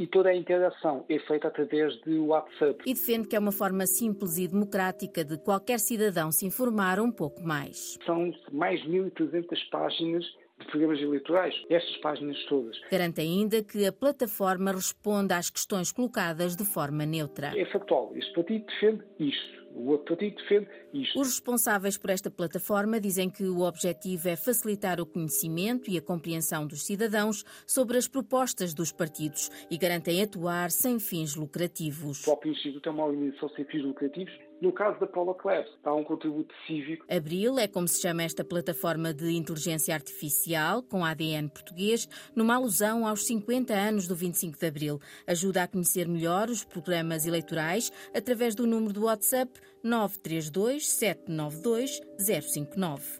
e 0.00 0.06
toda 0.06 0.30
a 0.30 0.34
interação 0.34 1.04
é 1.10 1.18
feita 1.18 1.48
através 1.48 1.94
de 2.00 2.18
WhatsApp. 2.18 2.82
E 2.86 2.94
defende 2.94 3.28
que 3.28 3.36
é 3.36 3.38
uma 3.38 3.52
forma 3.52 3.84
simples 3.84 4.38
e 4.38 4.48
democrática 4.48 5.22
de 5.22 5.36
qualquer 5.36 5.78
cidadão 5.78 6.32
se 6.32 6.46
informar 6.46 6.98
um 6.98 7.12
pouco 7.12 7.42
mais. 7.42 7.98
São 8.06 8.32
mais 8.50 8.80
de 8.80 8.88
1.300 8.88 9.44
páginas 9.70 10.24
de 10.58 10.66
programas 10.70 11.00
eleitorais, 11.00 11.54
estas 11.68 11.96
páginas 11.98 12.42
todas. 12.46 12.80
Garante 12.90 13.20
ainda 13.20 13.62
que 13.62 13.84
a 13.84 13.92
plataforma 13.92 14.72
responde 14.72 15.34
às 15.34 15.50
questões 15.50 15.92
colocadas 15.92 16.56
de 16.56 16.64
forma 16.64 17.04
neutra. 17.04 17.52
É 17.54 17.66
factual. 17.66 18.10
Este 18.14 18.32
partido 18.32 18.64
defende 18.66 19.04
isto 19.18 19.59
o 19.74 19.90
outro 19.90 20.16
partido 20.16 20.36
defende 20.36 20.68
isto. 20.92 21.20
Os 21.20 21.28
responsáveis 21.28 21.96
por 21.96 22.10
esta 22.10 22.30
plataforma 22.30 23.00
dizem 23.00 23.30
que 23.30 23.44
o 23.44 23.60
objetivo 23.60 24.28
é 24.28 24.36
facilitar 24.36 25.00
o 25.00 25.06
conhecimento 25.06 25.90
e 25.90 25.96
a 25.96 26.02
compreensão 26.02 26.66
dos 26.66 26.84
cidadãos 26.84 27.44
sobre 27.66 27.96
as 27.96 28.08
propostas 28.08 28.74
dos 28.74 28.92
partidos 28.92 29.50
e 29.70 29.78
garantem 29.78 30.22
atuar 30.22 30.70
sem 30.70 30.98
fins 30.98 31.34
lucrativos. 31.34 32.22
O 32.22 32.24
próprio 32.24 32.52
Instituto 32.52 32.88
é 32.88 32.92
uma 32.92 33.04
organização 33.06 33.48
sem 33.50 33.64
fins 33.64 33.82
lucrativos 33.82 34.49
No 34.60 34.72
caso 34.72 35.00
da 35.00 35.06
Polo 35.06 35.34
Clubs, 35.34 35.70
há 35.82 35.94
um 35.94 36.04
contributo 36.04 36.54
cívico. 36.66 37.04
Abril 37.08 37.58
é 37.58 37.66
como 37.66 37.88
se 37.88 38.00
chama 38.00 38.22
esta 38.22 38.44
plataforma 38.44 39.14
de 39.14 39.30
inteligência 39.32 39.94
artificial 39.94 40.82
com 40.82 41.04
ADN 41.04 41.48
português, 41.48 42.06
numa 42.36 42.56
alusão 42.56 43.06
aos 43.06 43.26
50 43.26 43.72
anos 43.72 44.06
do 44.06 44.14
25 44.14 44.58
de 44.58 44.66
Abril. 44.66 45.00
Ajuda 45.26 45.62
a 45.62 45.68
conhecer 45.68 46.06
melhor 46.06 46.50
os 46.50 46.62
programas 46.62 47.26
eleitorais 47.26 47.90
através 48.14 48.54
do 48.54 48.66
número 48.66 48.92
do 48.92 49.04
WhatsApp 49.04 49.50
932 49.82 50.88
792 50.90 52.00
059. 52.18 53.19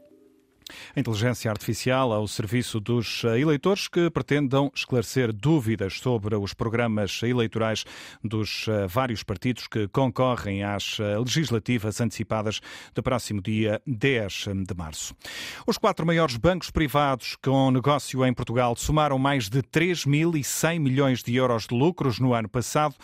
A 0.95 1.01
inteligência 1.01 1.51
artificial 1.51 2.13
ao 2.13 2.27
serviço 2.27 2.81
dos 2.81 3.25
eleitores 3.25 3.89
que 3.89 4.11
pretendam 4.11 4.71
esclarecer 4.75 5.33
dúvidas 5.33 5.99
sobre 5.99 6.37
os 6.37 6.55
programas 6.55 7.23
eleitorais 7.23 7.85
dos 8.23 8.67
eh, 8.69 8.87
vários 8.87 9.23
partidos 9.23 9.67
que 9.67 9.89
concorrem 9.89 10.63
às 10.63 10.99
eh, 11.01 11.19
legislativas 11.19 12.01
antecipadas 12.01 12.61
do 12.95 13.03
próximo 13.03 13.41
dia 13.41 13.81
10 13.87 14.47
de 14.67 14.75
março. 14.77 15.15
Os 15.67 15.79
quatro 15.79 16.07
maiores 16.07 16.37
bancos 16.37 16.71
privados 16.71 17.37
com 17.43 17.71
negócio 17.71 18.25
em 18.25 18.33
Portugal 18.33 18.77
somaram 18.77 19.19
mais 19.19 19.49
de 19.49 19.63
3.100 19.63 20.79
milhões 20.79 21.23
de 21.23 21.35
euros 21.35 21.67
de 21.67 21.75
lucros 21.75 22.19
no 22.19 22.35
ano 22.35 22.49
passado, 22.49 22.95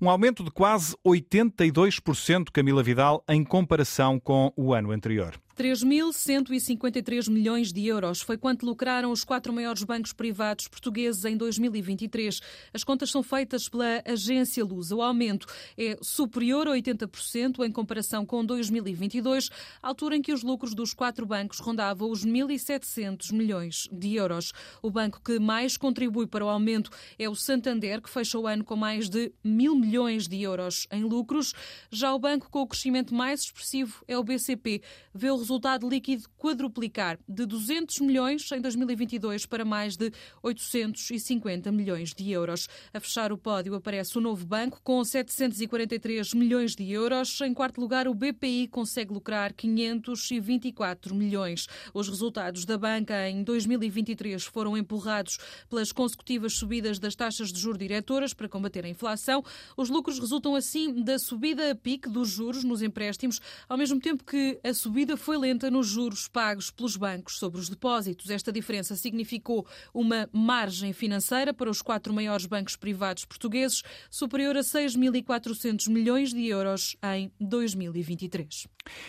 um 0.00 0.08
aumento 0.08 0.44
de 0.44 0.50
quase 0.50 0.96
82%, 1.04 2.50
Camila 2.52 2.82
Vidal, 2.82 3.22
em 3.28 3.44
comparação 3.44 4.18
com 4.18 4.52
o 4.56 4.72
ano 4.72 4.90
anterior. 4.90 5.34
3.153 5.56 7.30
milhões 7.30 7.72
de 7.72 7.86
euros 7.86 8.20
foi 8.20 8.36
quanto 8.36 8.66
lucraram 8.66 9.12
os 9.12 9.22
quatro 9.22 9.52
maiores 9.52 9.84
bancos 9.84 10.12
privados 10.12 10.66
portugueses 10.66 11.24
em 11.24 11.36
2023. 11.36 12.40
As 12.72 12.82
contas 12.82 13.10
são 13.10 13.22
feitas 13.22 13.68
pela 13.68 14.02
agência 14.04 14.64
Lusa. 14.64 14.96
O 14.96 15.02
aumento 15.02 15.46
é 15.78 15.96
superior 16.02 16.66
a 16.66 16.72
80% 16.72 17.64
em 17.64 17.70
comparação 17.70 18.26
com 18.26 18.44
2022, 18.44 19.48
altura 19.80 20.16
em 20.16 20.22
que 20.22 20.32
os 20.32 20.42
lucros 20.42 20.74
dos 20.74 20.92
quatro 20.92 21.24
bancos 21.24 21.60
rondavam 21.60 22.10
os 22.10 22.26
1.700 22.26 23.32
milhões 23.32 23.88
de 23.92 24.16
euros. 24.16 24.52
O 24.82 24.90
banco 24.90 25.20
que 25.24 25.38
mais 25.38 25.76
contribui 25.76 26.26
para 26.26 26.44
o 26.44 26.48
aumento 26.48 26.90
é 27.16 27.28
o 27.28 27.34
Santander, 27.36 28.02
que 28.02 28.10
fecha 28.10 28.38
o 28.38 28.46
ano 28.48 28.64
com 28.64 28.74
mais 28.74 29.08
de 29.08 29.32
mil 29.44 29.76
milhões 29.76 30.26
de 30.26 30.42
euros 30.42 30.88
em 30.90 31.04
lucros. 31.04 31.54
Já 31.90 32.12
o 32.12 32.18
banco 32.18 32.50
com 32.50 32.62
o 32.62 32.66
crescimento 32.66 33.14
mais 33.14 33.42
expressivo 33.42 34.02
é 34.08 34.18
o 34.18 34.24
BCP. 34.24 34.82
Vê 35.14 35.30
o 35.30 35.43
resultado 35.44 35.86
líquido 35.86 36.24
quadruplicar 36.38 37.18
de 37.28 37.44
200 37.44 38.00
milhões 38.00 38.50
em 38.50 38.60
2022 38.62 39.44
para 39.44 39.62
mais 39.62 39.94
de 39.94 40.10
850 40.42 41.70
milhões 41.70 42.14
de 42.14 42.30
euros. 42.30 42.66
A 42.94 42.98
fechar 42.98 43.30
o 43.30 43.36
pódio 43.36 43.74
aparece 43.74 44.16
o 44.16 44.22
novo 44.22 44.46
banco 44.46 44.80
com 44.82 45.04
743 45.04 46.32
milhões 46.32 46.74
de 46.74 46.90
euros. 46.90 47.38
Em 47.42 47.52
quarto 47.52 47.78
lugar, 47.78 48.08
o 48.08 48.14
BPI 48.14 48.68
consegue 48.68 49.12
lucrar 49.12 49.52
524 49.52 51.14
milhões. 51.14 51.66
Os 51.92 52.08
resultados 52.08 52.64
da 52.64 52.78
banca 52.78 53.28
em 53.28 53.44
2023 53.44 54.44
foram 54.44 54.78
empurrados 54.78 55.38
pelas 55.68 55.92
consecutivas 55.92 56.54
subidas 56.54 56.98
das 56.98 57.14
taxas 57.14 57.52
de 57.52 57.60
juros 57.60 57.78
diretoras 57.78 58.32
para 58.32 58.48
combater 58.48 58.86
a 58.86 58.88
inflação. 58.88 59.44
Os 59.76 59.90
lucros 59.90 60.18
resultam 60.18 60.54
assim 60.54 61.02
da 61.02 61.18
subida 61.18 61.70
a 61.70 61.74
pique 61.74 62.08
dos 62.08 62.30
juros 62.30 62.64
nos 62.64 62.80
empréstimos, 62.80 63.40
ao 63.68 63.76
mesmo 63.76 64.00
tempo 64.00 64.24
que 64.24 64.58
a 64.64 64.72
subida 64.72 65.18
foi 65.18 65.33
foi 65.34 65.38
lenta 65.38 65.68
nos 65.68 65.88
juros 65.88 66.28
pagos 66.28 66.70
pelos 66.70 66.96
bancos 66.96 67.38
sobre 67.38 67.60
os 67.60 67.68
depósitos. 67.68 68.30
Esta 68.30 68.52
diferença 68.52 68.94
significou 68.94 69.66
uma 69.92 70.28
margem 70.32 70.92
financeira 70.92 71.52
para 71.52 71.68
os 71.68 71.82
quatro 71.82 72.14
maiores 72.14 72.46
bancos 72.46 72.76
privados 72.76 73.24
portugueses, 73.24 73.82
superior 74.08 74.56
a 74.56 74.60
6.400 74.60 75.88
milhões 75.90 76.32
de 76.32 76.46
euros 76.46 76.96
em 77.02 77.32
2023. 77.40 78.68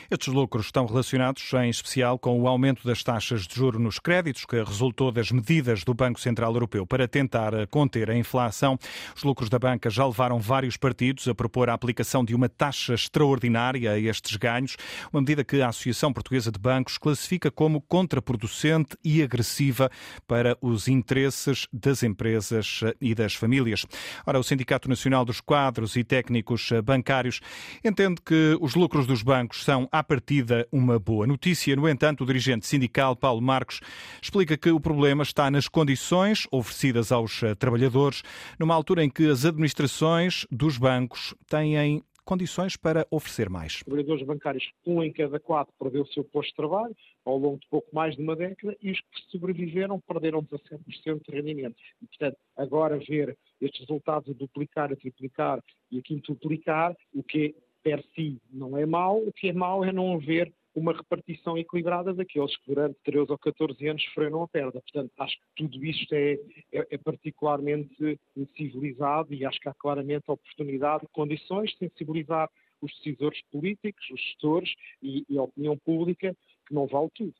Estes 0.10 0.34
lucros 0.34 0.68
estão 0.68 0.86
relacionados, 0.86 1.52
em 1.54 1.70
especial, 1.70 2.18
com 2.18 2.40
o 2.40 2.48
aumento 2.48 2.86
das 2.86 3.04
taxas 3.04 3.48
de 3.48 3.56
juro 3.56 3.80
nos 3.80 4.00
créditos, 4.00 4.46
que 4.46 4.62
resultou 4.62 5.12
das 5.12 5.32
medidas 5.32 5.84
do 5.84 5.94
Banco 5.94 6.20
Central 6.20 6.54
Europeu 6.54 6.86
para 6.86 7.08
tentar 7.08 7.52
conter 7.68 8.10
a 8.10 8.16
inflação. 8.16 8.78
Os 9.16 9.24
lucros 9.24 9.50
da 9.50 9.60
banca 9.60 9.90
já 9.90 10.06
levaram 10.06 10.40
vários 10.40 10.78
partidos 10.78 11.28
a 11.28 11.36
propor 11.36 11.70
a 11.70 11.74
aplicação 11.74 12.24
de 12.24 12.34
uma 12.34 12.48
taxa 12.48 12.94
extraordinária 12.94 13.92
a 13.92 14.00
estes 14.00 14.36
ganhos, 14.38 14.78
uma 15.12 15.22
medida 15.22 15.44
que 15.44 15.62
a 15.62 15.70
Associação 15.70 16.14
Portuguesa 16.14 16.52
de 16.52 16.60
Bancos 16.60 16.98
classifica 16.98 17.52
como 17.52 17.82
contraproducente 17.82 18.98
e 19.04 19.22
agressiva 19.22 19.90
para 20.28 20.58
os 20.62 20.88
interesses 20.88 21.68
das 21.74 22.04
empresas 22.04 22.82
e 23.02 23.14
das 23.14 23.34
famílias. 23.34 23.86
Ora, 24.26 24.40
o 24.40 24.44
Sindicato 24.44 24.88
Nacional 24.88 25.26
dos 25.26 25.42
Quadros 25.42 25.96
e 25.96 26.04
Técnicos 26.04 26.70
Bancários 26.84 27.42
entende 27.84 28.22
que 28.24 28.58
os 28.62 28.76
lucros 28.76 29.06
dos 29.06 29.22
bancos 29.22 29.65
são, 29.66 29.90
à 29.92 30.04
partida, 30.04 30.68
uma 30.72 31.00
boa 31.00 31.26
notícia. 31.26 31.76
No 31.76 31.90
entanto, 31.90 32.24
o 32.24 32.28
dirigente 32.28 32.68
sindical 32.68 33.16
Paulo 33.16 33.42
Marcos 33.42 33.80
explica 34.22 34.56
que 34.56 34.70
o 34.70 34.80
problema 34.80 35.24
está 35.24 35.50
nas 35.50 35.68
condições 35.68 36.48
oferecidas 36.52 37.12
aos 37.12 37.42
trabalhadores, 37.58 38.22
numa 38.60 38.76
altura 38.76 39.04
em 39.04 39.10
que 39.10 39.28
as 39.28 39.44
administrações 39.44 40.46
dos 40.52 40.78
bancos 40.78 41.34
têm 41.48 42.04
condições 42.24 42.78
para 42.78 43.08
oferecer 43.10 43.50
mais. 43.50 43.82
Trabalhadores 43.84 44.24
bancários, 44.24 44.72
um 44.86 45.02
em 45.02 45.12
cada 45.12 45.40
quatro, 45.40 45.74
perdeu 45.80 46.04
o 46.04 46.08
seu 46.08 46.24
posto 46.24 46.50
de 46.50 46.56
trabalho 46.56 46.96
ao 47.24 47.38
longo 47.38 47.58
de 47.60 47.68
pouco 47.68 47.88
mais 47.94 48.16
de 48.16 48.22
uma 48.22 48.36
década 48.36 48.78
e 48.82 48.92
os 48.92 49.00
que 49.00 49.32
sobreviveram 49.32 50.00
perderam 50.00 50.44
17% 50.44 51.22
de 51.28 51.36
rendimento. 51.36 51.76
E, 52.02 52.08
portanto, 52.08 52.38
agora 52.56 53.00
ver 53.00 53.36
estes 53.60 53.82
resultados 53.82 54.30
a 54.30 54.34
duplicar, 54.34 54.92
a 54.92 54.96
triplicar 54.96 55.60
e 55.92 56.00
a 56.00 56.02
quintuplicar, 56.02 56.96
o 57.14 57.24
que 57.24 57.56
per 57.86 58.04
si 58.16 58.42
não 58.52 58.76
é 58.76 58.84
mau, 58.84 59.20
o 59.20 59.32
que 59.32 59.50
é 59.50 59.54
mau 59.54 59.86
é 59.86 59.94
não 59.94 60.16
haver 60.16 60.52
uma 60.74 60.92
repartição 60.92 61.56
equilibrada 61.56 62.16
daqueles 62.16 62.58
que 62.58 62.74
durante 62.74 62.98
13 63.06 63.32
ou 63.32 63.38
14 63.38 63.88
anos 63.88 64.04
sofreram 64.06 64.42
a 64.42 64.48
perda. 64.48 64.82
Portanto, 64.82 65.12
acho 65.20 65.38
que 65.38 65.46
tudo 65.56 65.86
isto 65.86 66.12
é, 66.14 66.34
é, 66.74 66.88
é 66.90 66.98
particularmente 66.98 68.20
civilizado 68.58 69.34
e 69.36 69.46
acho 69.46 69.60
que 69.60 69.70
há 69.70 69.74
claramente 69.76 70.24
oportunidade, 70.28 71.08
condições 71.14 71.70
de 71.74 71.78
sensibilizar 71.78 72.50
os 72.82 72.92
decisores 72.98 73.40
políticos, 73.52 74.04
os 74.12 74.20
gestores 74.20 74.74
e, 75.02 75.24
e 75.30 75.38
a 75.38 75.44
opinião 75.44 75.78
pública, 75.78 76.36
que 76.68 76.74
não 76.74 76.88
vale 76.88 77.10
tudo. 77.14 77.36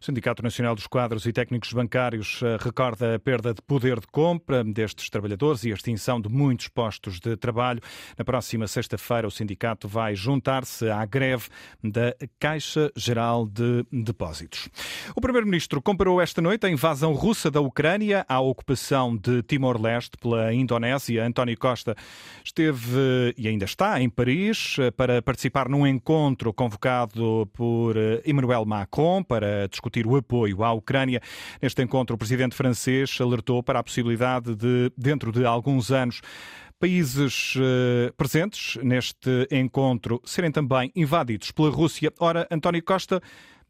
O 0.00 0.04
Sindicato 0.04 0.42
Nacional 0.42 0.74
dos 0.74 0.86
Quadros 0.86 1.26
e 1.26 1.32
Técnicos 1.32 1.72
Bancários 1.72 2.40
eh, 2.42 2.56
recorda 2.60 3.14
a 3.14 3.18
perda 3.18 3.52
de 3.52 3.60
poder 3.62 4.00
de 4.00 4.06
compra 4.06 4.62
destes 4.62 5.10
trabalhadores 5.10 5.64
e 5.64 5.70
a 5.70 5.74
extinção 5.74 6.20
de 6.20 6.28
muitos 6.28 6.68
postos 6.68 7.18
de 7.18 7.36
trabalho. 7.36 7.80
Na 8.16 8.24
próxima 8.24 8.66
sexta-feira, 8.66 9.26
o 9.26 9.30
sindicato 9.30 9.88
vai 9.88 10.14
juntar-se 10.14 10.88
à 10.88 11.04
greve 11.04 11.48
da 11.82 12.14
Caixa 12.38 12.92
Geral 12.94 13.46
de 13.46 13.84
Depósitos. 13.90 14.68
O 15.14 15.20
Primeiro-Ministro 15.20 15.82
comparou 15.82 16.20
esta 16.20 16.40
noite 16.40 16.66
a 16.66 16.70
invasão 16.70 17.12
russa 17.12 17.50
da 17.50 17.60
Ucrânia 17.60 18.24
à 18.28 18.40
ocupação 18.40 19.16
de 19.16 19.42
Timor-Leste 19.42 20.16
pela 20.18 20.52
Indonésia. 20.52 21.24
António 21.24 21.58
Costa 21.58 21.96
esteve 22.44 23.34
e 23.36 23.48
ainda 23.48 23.64
está 23.64 24.00
em 24.00 24.08
Paris 24.08 24.76
eh, 24.78 24.90
para 24.90 25.20
participar 25.20 25.68
num 25.68 25.86
encontro 25.86 26.52
convocado 26.52 27.48
por 27.52 27.96
eh, 27.96 28.22
Emmanuel 28.26 28.64
Macron 28.64 29.22
para 29.22 29.57
discutir 29.66 30.06
o 30.06 30.16
apoio 30.16 30.62
à 30.62 30.72
Ucrânia. 30.72 31.20
Neste 31.60 31.82
encontro, 31.82 32.14
o 32.14 32.18
presidente 32.18 32.54
francês 32.54 33.18
alertou 33.20 33.62
para 33.62 33.78
a 33.78 33.82
possibilidade 33.82 34.54
de, 34.54 34.92
dentro 34.96 35.32
de 35.32 35.44
alguns 35.44 35.90
anos, 35.90 36.20
países 36.78 37.56
uh, 37.56 38.12
presentes 38.16 38.76
neste 38.82 39.48
encontro 39.50 40.20
serem 40.24 40.52
também 40.52 40.92
invadidos 40.94 41.50
pela 41.50 41.70
Rússia. 41.70 42.12
Ora, 42.20 42.46
António 42.50 42.82
Costa 42.84 43.20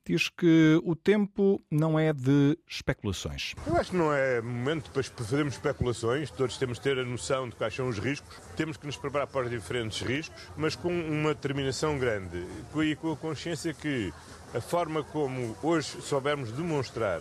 diz 0.09 0.31
que 0.31 0.81
o 0.85 0.97
tempo 0.97 1.63
não 1.71 1.99
é 1.99 2.15
de 2.15 2.59
especulações. 2.67 3.55
Eu 3.67 3.77
acho 3.77 3.91
que 3.91 3.97
não 3.97 4.13
é 4.13 4.41
momento 4.41 4.91
para 4.91 5.03
fazermos 5.03 5.55
especulações, 5.55 6.31
todos 6.31 6.57
temos 6.57 6.79
de 6.79 6.85
ter 6.85 6.99
a 6.99 7.05
noção 7.05 7.47
de 7.47 7.55
quais 7.55 7.75
são 7.75 7.89
os 7.89 7.99
riscos, 7.99 8.35
temos 8.57 8.79
que 8.79 8.87
nos 8.87 8.97
preparar 8.97 9.27
para 9.27 9.45
os 9.45 9.51
diferentes 9.51 10.01
riscos, 10.01 10.35
mas 10.57 10.75
com 10.75 10.89
uma 10.89 11.35
determinação 11.35 11.99
grande 11.99 12.43
e 12.77 12.97
com 12.97 13.13
a 13.13 13.17
consciência 13.17 13.75
que 13.75 14.11
a 14.55 14.61
forma 14.61 15.03
como 15.03 15.57
hoje 15.63 16.01
soubermos 16.01 16.51
demonstrar 16.53 17.21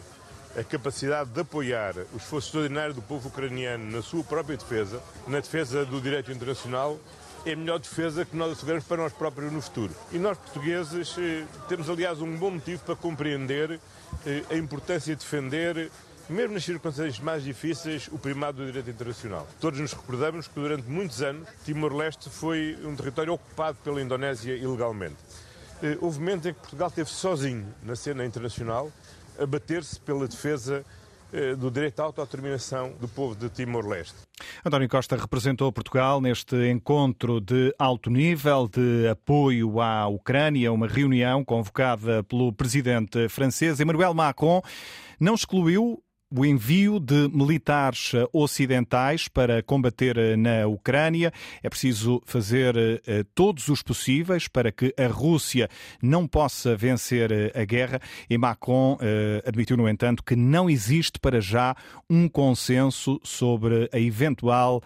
a 0.57 0.63
capacidade 0.63 1.29
de 1.29 1.41
apoiar 1.41 1.93
o 2.13 2.17
esforço 2.17 2.47
extraordinário 2.47 2.93
do 2.93 3.01
povo 3.01 3.27
ucraniano 3.27 3.91
na 3.91 4.01
sua 4.01 4.23
própria 4.23 4.57
defesa, 4.57 5.01
na 5.27 5.39
defesa 5.39 5.85
do 5.85 6.01
direito 6.01 6.31
internacional, 6.31 6.97
é 7.45 7.53
a 7.53 7.55
melhor 7.55 7.79
defesa 7.79 8.25
que 8.25 8.35
nós 8.35 8.53
asseguramos 8.53 8.83
para 8.85 9.03
nós 9.03 9.13
próprios 9.13 9.51
no 9.51 9.61
futuro. 9.61 9.93
E 10.11 10.17
nós, 10.17 10.37
portugueses, 10.37 11.15
eh, 11.17 11.45
temos, 11.69 11.89
aliás, 11.89 12.21
um 12.21 12.35
bom 12.35 12.51
motivo 12.51 12.83
para 12.83 12.95
compreender 12.95 13.79
eh, 14.25 14.43
a 14.49 14.55
importância 14.55 15.15
de 15.15 15.21
defender, 15.21 15.91
mesmo 16.27 16.55
nas 16.55 16.65
circunstâncias 16.65 17.19
mais 17.19 17.43
difíceis, 17.43 18.09
o 18.11 18.17
primado 18.17 18.57
do 18.57 18.65
direito 18.65 18.89
internacional. 18.89 19.47
Todos 19.61 19.79
nos 19.79 19.93
recordamos 19.93 20.47
que 20.47 20.55
durante 20.55 20.89
muitos 20.89 21.21
anos 21.21 21.47
Timor-Leste 21.63 22.29
foi 22.29 22.77
um 22.83 22.95
território 22.95 23.33
ocupado 23.33 23.77
pela 23.83 24.01
Indonésia 24.01 24.55
ilegalmente. 24.55 25.17
Eh, 25.81 25.97
houve 26.01 26.19
momentos 26.19 26.45
em 26.47 26.53
que 26.53 26.59
Portugal 26.59 26.87
esteve 26.87 27.09
sozinho 27.09 27.65
na 27.83 27.95
cena 27.95 28.25
internacional 28.25 28.91
a 29.39 29.45
bater-se 29.45 29.99
pela 29.99 30.27
defesa 30.27 30.83
eh, 31.31 31.55
do 31.55 31.69
direito 31.69 31.99
à 31.99 32.05
autodeterminação 32.05 32.93
do 32.99 33.07
povo 33.07 33.35
de 33.35 33.47
Timor-Leste. 33.49 34.15
António 34.65 34.89
Costa 34.89 35.15
representou 35.15 35.71
Portugal 35.71 36.19
neste 36.19 36.55
encontro 36.69 37.39
de 37.39 37.73
alto 37.77 38.09
nível 38.09 38.67
de 38.67 39.07
apoio 39.07 39.79
à 39.79 40.07
Ucrânia, 40.07 40.71
uma 40.71 40.87
reunião 40.87 41.43
convocada 41.43 42.23
pelo 42.23 42.51
presidente 42.51 43.29
francês 43.29 43.79
Emmanuel 43.79 44.15
Macron. 44.15 44.61
Não 45.19 45.35
excluiu 45.35 46.01
o 46.29 46.45
envio 46.45 46.99
de 46.99 47.29
militares 47.29 48.11
eh, 48.13 48.27
ocidentais 48.33 49.27
para 49.27 49.63
combater 49.63 50.17
eh, 50.17 50.35
na 50.35 50.67
Ucrânia. 50.67 51.31
É 51.63 51.69
preciso 51.69 52.21
fazer 52.25 52.75
eh, 52.77 53.23
todos 53.33 53.69
os 53.69 53.81
possíveis 53.81 54.47
para 54.47 54.71
que 54.71 54.93
a 54.97 55.07
Rússia 55.07 55.69
não 56.01 56.27
possa 56.27 56.75
vencer 56.75 57.31
a 57.55 57.63
guerra. 57.63 57.99
E 58.29 58.37
Macron 58.37 58.97
admitiu, 59.45 59.77
no 59.77 59.87
entanto, 59.87 60.23
que 60.23 60.35
não 60.35 60.69
existe 60.69 61.19
para 61.19 61.39
já 61.39 61.75
um 62.09 62.27
consenso 62.27 63.19
sobre 63.23 63.89
a 63.93 63.99
eventual 63.99 64.81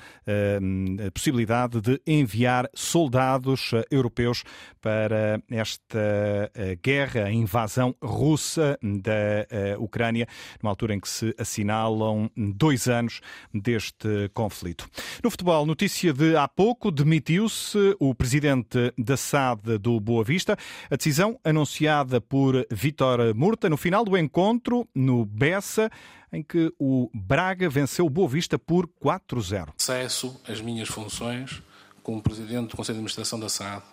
possibilidade 1.14 1.82
de 1.82 2.02
enviar 2.06 2.70
soldados 2.74 3.72
europeus 3.90 4.44
para 4.80 5.42
esta 5.50 6.52
guerra, 6.82 7.26
a 7.26 7.32
invasão 7.32 7.96
russa 8.02 8.78
da 8.82 9.78
Ucrânia, 9.80 10.28
numa 10.62 10.72
altura 10.72 10.94
em 10.96 11.00
que 11.00 11.10
se 11.10 11.31
assinalam 11.38 12.30
dois 12.36 12.88
anos 12.88 13.22
deste 13.54 14.30
conflito. 14.34 14.88
No 15.24 15.30
futebol, 15.30 15.66
notícia 15.66 16.14
de 16.14 16.36
há 16.36 16.48
pouco, 16.48 16.92
demitiu-se 16.92 17.96
o 18.00 18.14
presidente 18.16 18.94
da 18.98 19.18
SAD 19.18 19.78
do 19.78 20.00
Boa 20.00 20.24
Vista. 20.24 20.58
A 20.90 20.96
decisão 20.96 21.40
anunciada 21.44 22.20
por 22.20 22.66
Vitor 22.72 23.34
Murta 23.36 23.70
no 23.70 23.78
final 23.78 24.04
do 24.04 24.18
encontro 24.18 24.88
no 24.94 25.26
Bessa 25.26 25.90
em 26.32 26.42
que 26.42 26.74
o 26.80 27.10
Braga 27.14 27.70
venceu 27.70 28.06
o 28.06 28.10
Boa 28.10 28.28
Vista 28.28 28.58
por 28.58 28.88
4-0. 28.88 29.74
Cesso 29.78 30.40
as 30.48 30.62
minhas 30.62 30.88
funções 30.88 31.62
como 32.02 32.22
presidente 32.22 32.70
do 32.70 32.78
Conselho 32.78 32.96
de 32.96 33.00
Administração 33.00 33.40
da 33.40 33.50
SAD. 33.50 33.84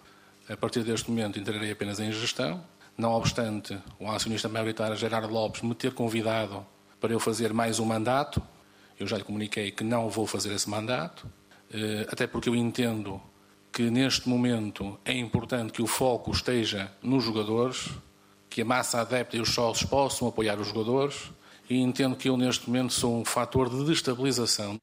A 0.49 0.57
partir 0.57 0.83
deste 0.83 1.11
momento 1.11 1.39
entrarei 1.39 1.71
apenas 1.71 2.01
em 2.01 2.11
gestão. 2.11 2.63
Não 2.97 3.13
obstante 3.13 3.79
o 3.99 4.11
acionista 4.11 4.49
maioritário 4.49 4.97
Gerardo 4.97 5.33
Lopes 5.33 5.63
me 5.63 5.75
ter 5.75 5.93
convidado 5.93 6.67
para 7.01 7.13
eu 7.13 7.21
fazer 7.21 7.53
mais 7.53 7.79
um 7.79 7.85
mandato. 7.85 8.43
Eu 8.99 9.07
já 9.07 9.17
lhe 9.17 9.25
comuniquei 9.25 9.71
que 9.71 9.85
não 9.85 10.09
vou 10.09 10.27
fazer 10.27 10.53
esse 10.53 10.69
mandato, 10.69 11.27
eh, 11.73 12.07
até 12.11 12.27
porque 12.27 12.49
eu 12.49 12.57
entendo 12.57 13.21
que 13.73 13.91
neste 13.91 14.29
momento 14.29 14.99
é 15.05 15.13
importante 15.13 15.73
que 15.73 15.83
o 15.83 15.87
foco 15.87 16.31
esteja 16.33 16.91
nos 17.03 17.23
jogadores, 17.23 17.91
que 18.51 18.63
a 18.63 18.65
massa 18.65 19.01
adepta 19.01 19.37
e 19.37 19.41
os 19.41 19.51
sócios 19.51 19.89
possam 19.89 20.27
apoiar 20.27 20.59
os 20.59 20.69
jogadores, 20.69 21.31
e 21.71 21.79
entendo 21.79 22.17
que 22.17 22.29
eu 22.29 22.37
neste 22.37 22.69
momento 22.69 22.93
sou 22.93 23.21
um 23.21 23.25
fator 23.25 23.69
de 23.69 23.85
destabilização 23.85 24.79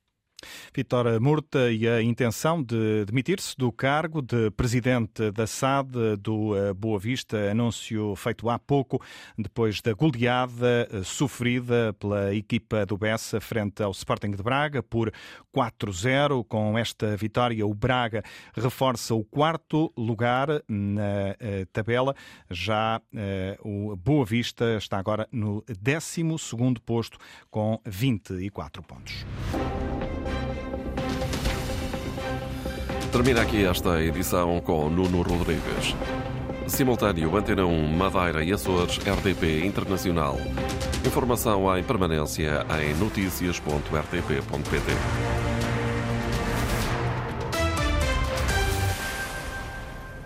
Vitória 0.74 1.20
Murta 1.20 1.72
e 1.72 1.88
a 1.88 2.02
intenção 2.02 2.62
de 2.62 3.06
demitir-se 3.06 3.56
do 3.58 3.72
cargo 3.72 4.22
de 4.22 4.52
presidente 4.52 5.32
da 5.32 5.48
SAD 5.48 6.18
do 6.18 6.56
eh, 6.56 6.74
Boa 6.74 7.00
Vista, 7.00 7.52
anúncio 7.52 8.16
feito 8.16 8.50
há 8.50 8.58
pouco, 8.58 9.02
depois 9.38 9.82
da 9.82 9.94
goleada 9.94 10.88
eh, 10.92 11.04
sofrida 11.04 11.94
pela 12.00 12.34
equipa 12.34 12.86
do 12.86 12.98
Bessa 12.98 13.40
frente 13.40 13.82
ao 13.84 13.92
Sporting 13.92 14.32
de 14.32 14.44
Braga 14.44 14.82
por 14.82 15.12
4-0. 15.56 16.46
Com 16.48 16.78
esta 16.78 17.16
vitória, 17.16 17.66
o 17.66 17.74
Braga 17.74 18.24
reforça 18.56 19.14
o 19.14 19.24
quarto 19.24 19.92
lugar 19.98 20.48
na 20.68 21.36
eh, 21.40 21.66
tabela. 21.72 22.16
Já 22.50 23.02
o 23.64 23.96
Boa 23.96 24.26
Vista 24.26 24.78
está 24.78 24.98
agora 24.98 25.28
no 25.32 25.64
12 25.80 26.24
posto 26.86 27.18
com 27.50 27.80
24 27.86 28.84
pontos. 28.84 29.26
Termina 33.16 33.44
aqui 33.44 33.64
esta 33.66 34.04
edição 34.04 34.60
com 34.60 34.90
Nuno 34.90 35.22
Rodrigues. 35.22 35.96
Simultâneo 36.68 37.34
Antena 37.38 37.66
1, 37.66 37.88
Madeira 37.96 38.44
e 38.44 38.52
Açores, 38.52 38.98
RDP 38.98 39.66
Internacional. 39.66 40.36
Informação 41.06 41.78
em 41.78 41.84
permanência 41.84 42.66
em 42.78 42.94
notícias.rtp.pt. 42.96 45.45